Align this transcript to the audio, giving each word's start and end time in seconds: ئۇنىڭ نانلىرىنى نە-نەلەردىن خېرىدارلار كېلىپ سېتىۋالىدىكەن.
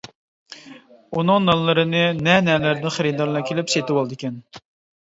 ئۇنىڭ 1.17 1.45
نانلىرىنى 1.49 2.01
نە-نەلەردىن 2.29 2.97
خېرىدارلار 2.99 3.47
كېلىپ 3.53 3.73
سېتىۋالىدىكەن. 3.77 4.43